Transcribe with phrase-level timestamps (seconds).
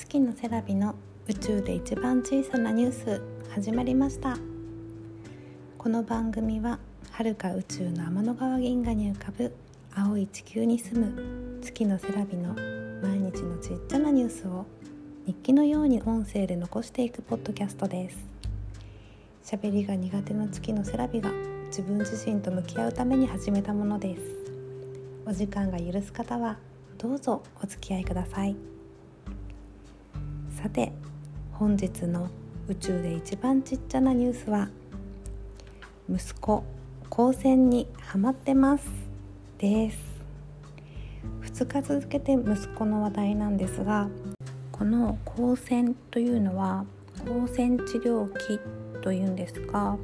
[0.00, 0.94] 月のセラビの
[1.28, 4.38] 宇宙で一番小さなニュース始まりました。
[5.76, 6.78] この番組は
[7.10, 9.54] 遥か宇宙の天の川銀河に浮かぶ
[9.94, 12.54] 青い地球に住む月のセラビの
[13.02, 14.64] 毎日のちっちゃなニュースを
[15.26, 18.16] 日記のように音声で残していくポッドキャストです。
[19.44, 21.30] 喋りが苦手な月のセラビが
[21.66, 24.22] 自分自身と向き合うために始めたものです。
[25.26, 26.56] お時間が許す方は
[26.96, 28.79] どうぞお付き合いください。
[30.62, 30.92] さて
[31.52, 32.28] 本日の
[32.68, 34.68] 宇宙で一番ちっちゃなニュースは
[36.06, 36.64] 息子
[37.04, 38.84] 光線にハマってます
[39.56, 39.98] です。
[41.40, 44.08] 2日続けて息子の話題なんですが
[44.70, 46.84] この光線というのは
[47.24, 48.60] 光線治療器
[49.02, 49.96] というんですが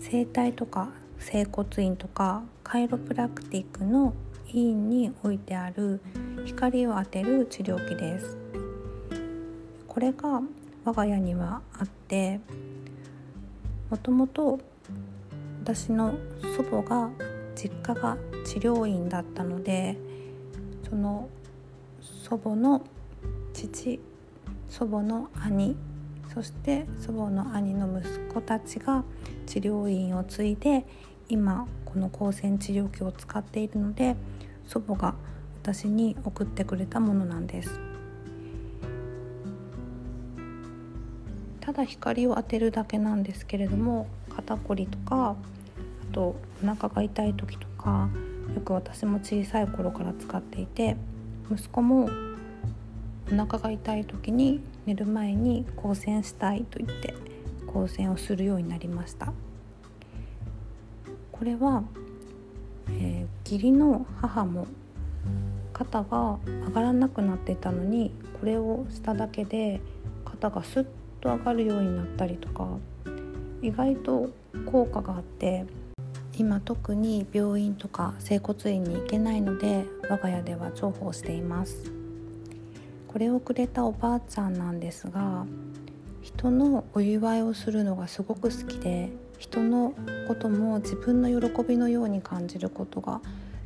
[0.00, 4.14] 整体とか整骨院とかカイロプラクティックの
[4.46, 6.00] 医院に置いてある
[6.44, 8.38] 光を当てる治療器です。
[9.98, 10.40] これが
[10.84, 12.38] 我が家にはあって
[13.90, 14.60] もともと
[15.64, 16.14] 私の
[16.56, 17.10] 祖母が
[17.56, 19.98] 実家が治療院だったので
[20.88, 21.28] その
[22.00, 22.80] 祖母の
[23.52, 23.98] 父
[24.68, 25.74] 祖母の兄
[26.32, 29.02] そして祖母の兄の息子たちが
[29.46, 30.86] 治療院を継いで
[31.28, 34.14] 今この光線治療器を使っているので
[34.64, 35.16] 祖母が
[35.60, 37.87] 私に送ってくれたものなんです。
[41.68, 45.36] ただ光を当てるだけなんですけれども肩こりとか
[46.10, 48.08] あとお腹が痛い時とか
[48.54, 50.96] よく私も小さい頃から使っていて
[51.52, 52.08] 息子も
[53.30, 57.12] お腹が痛い時に寝る前に光線したいと言って
[57.66, 59.30] 光線をするようになりました。
[61.30, 61.82] これは、
[62.88, 64.66] えー、義理の母も
[65.74, 69.82] 肩が上がらなくなっていたのにこれをしただけで
[70.24, 70.86] 肩がスッ
[71.20, 72.66] と上がるようになったりとか
[73.62, 74.30] 意外と
[74.66, 75.64] 効果があって
[76.36, 81.98] 今特に病院とか整骨院に行けないので我が家では重宝しています。
[83.08, 85.46] これをくれたおばあちゃんなんですが
[86.20, 89.08] 人のお祝いをするのがすごく好きで
[89.38, 89.94] 人の
[90.28, 93.22] ことも自分の喜びのように感じることが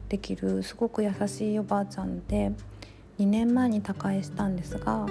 [0.08, 2.52] できるすごく優しいおばあちゃんで
[3.19, 5.06] 2年前に他界したんですが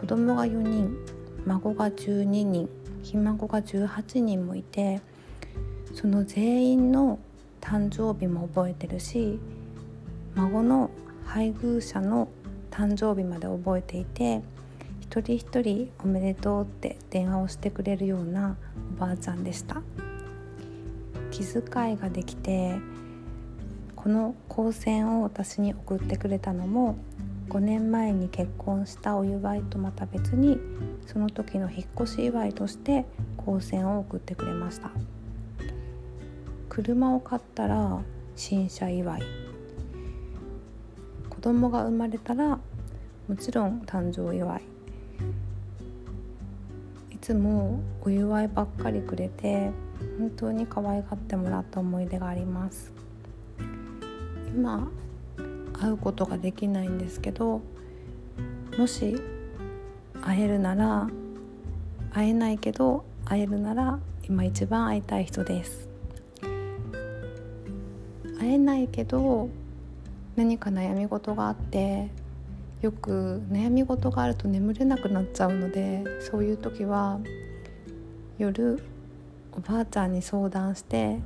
[0.00, 0.96] 子供が4人
[1.44, 2.70] 孫が12人
[3.02, 5.02] ひ孫が18人もいて
[5.94, 7.18] その全員の
[7.60, 9.38] 誕生日も覚えてるし
[10.34, 10.90] 孫の
[11.26, 12.28] 配偶者の
[12.70, 14.40] 誕生日まで覚えていて
[15.00, 18.56] 一人一人おめでとうって電話をしてくれるような
[18.96, 19.82] おばあちゃんでした。
[21.30, 22.76] 気遣いができて
[23.96, 26.96] この光線を私に送ってくれたのも
[27.50, 30.60] 5年前に結婚したお祝いとまた別に
[31.04, 33.04] その時の引っ越し祝いとして
[33.38, 34.92] 光線を送ってくれました。
[36.68, 38.00] 車を買ったら
[38.36, 39.22] 新車祝い。
[41.28, 42.60] 子供が生まれたら
[43.26, 44.62] もちろん誕生祝い。
[47.10, 49.72] いつもお祝いばっかりくれて
[50.20, 52.92] 本当に可愛がってもらった思い出があります。
[54.54, 54.88] 今
[55.80, 57.62] 会うことができないんですけど
[58.78, 59.20] もし
[60.22, 61.08] 会えるなら
[62.12, 63.98] 会えないけど会えるなら
[64.28, 65.88] 今一番会いたい人です。
[68.38, 69.48] 会えないけど
[70.36, 72.10] 何か悩み事があって
[72.80, 77.20] よく悩み事があると眠れなくなっちゃうのでそういう時は
[78.38, 78.82] 夜
[79.52, 81.18] おばあちゃんに相談して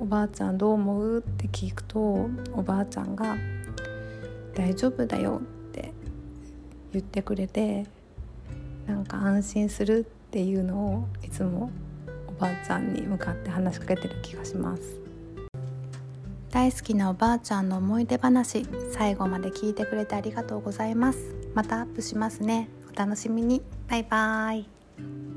[0.00, 1.18] おばあちゃんどう思う？
[1.18, 3.36] って聞くとおばあちゃんが
[4.54, 5.92] 「大丈夫だよ」って
[6.92, 7.86] 言ってくれて
[8.86, 11.70] なんか安心するっていうのをいつも
[12.28, 14.82] おばあちゃんに向かって話しかけてる気がします。
[16.50, 21.34] 大好きなおばあちゃんの思い出話最後まで聞いてくれてありがとうございます。
[21.54, 22.68] またアップしますね。
[22.90, 23.62] お楽しみに。
[23.88, 25.27] バイバーイ。